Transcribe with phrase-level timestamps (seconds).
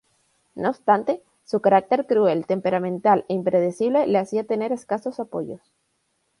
[0.55, 5.61] No obstante, su carácter cruel, temperamental e impredecible le hacía tener escasos apoyos.